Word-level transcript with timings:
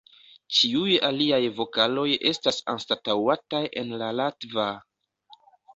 Ĉiuj 0.59 0.95
aliaj 1.09 1.39
vokaloj 1.59 2.07
estas 2.31 2.59
anstataŭataj 2.75 3.65
en 3.85 3.97
la 4.03 4.13
latva. 4.23 4.69